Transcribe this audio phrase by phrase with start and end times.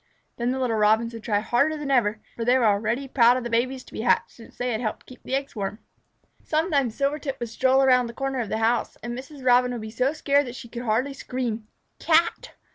[0.37, 3.43] Then the little Robins would try harder than ever, for they were already proud of
[3.43, 5.77] the babies to be hatched, since they had helped keep the eggs warm.
[6.43, 9.45] Sometimes Silvertip would stroll around the corner of the house, and Mrs.
[9.45, 11.67] Robin would be so scared that she could hardly scream
[11.99, 12.55] "Cat!"